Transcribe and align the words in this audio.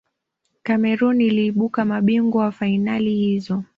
cameroon 0.63 1.21
iliibuka 1.21 1.85
mabingwa 1.85 2.43
wa 2.43 2.51
fainali 2.51 3.15
hizo 3.15 3.63